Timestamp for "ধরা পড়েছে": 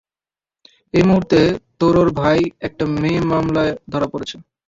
3.91-4.35